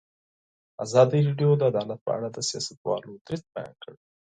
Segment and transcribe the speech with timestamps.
[0.85, 3.97] ازادي راډیو د عدالت په اړه د سیاستوالو دریځ بیان کړی.